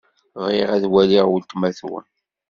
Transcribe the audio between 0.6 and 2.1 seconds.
ad waliɣ weltma-twen.